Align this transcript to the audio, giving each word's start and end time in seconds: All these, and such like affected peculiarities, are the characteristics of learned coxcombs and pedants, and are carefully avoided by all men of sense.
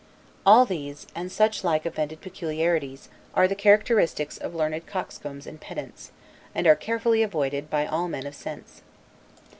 All 0.47 0.65
these, 0.65 1.05
and 1.13 1.31
such 1.31 1.63
like 1.63 1.85
affected 1.85 2.21
peculiarities, 2.21 3.07
are 3.35 3.47
the 3.47 3.53
characteristics 3.53 4.39
of 4.39 4.55
learned 4.55 4.87
coxcombs 4.87 5.45
and 5.45 5.61
pedants, 5.61 6.11
and 6.55 6.65
are 6.65 6.75
carefully 6.75 7.21
avoided 7.21 7.69
by 7.69 7.85
all 7.85 8.07
men 8.07 8.25
of 8.25 8.33
sense. 8.33 8.81